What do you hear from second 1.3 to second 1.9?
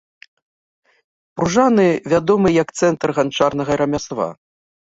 Пружаны